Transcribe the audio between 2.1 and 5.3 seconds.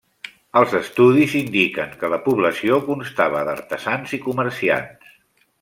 la població constava d'artesans i comerciants.